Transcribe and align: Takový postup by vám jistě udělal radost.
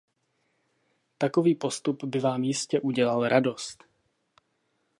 Takový 1.17 1.55
postup 1.55 2.03
by 2.03 2.19
vám 2.19 2.43
jistě 2.43 2.79
udělal 2.81 3.27
radost. 3.27 3.83